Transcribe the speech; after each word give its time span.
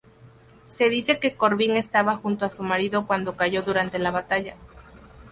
Se 0.65 0.89
dice 0.89 1.19
que 1.19 1.35
Corbin 1.37 1.77
estaba 1.77 2.17
junto 2.17 2.43
a 2.43 2.49
su 2.49 2.63
marido 2.63 3.05
cuándo 3.05 3.35
cayó 3.37 3.61
durante 3.61 3.99
la 3.99 4.09
batalla. 4.09 4.55